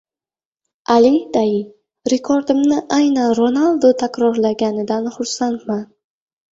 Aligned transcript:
Ali 0.93 1.11
Dai: 1.35 1.51
"Rekordimni 2.13 2.81
aynan 2.99 3.37
Ronaldu 3.43 3.95
takrorlaganidan 4.05 5.11
xursandman" 5.19 5.91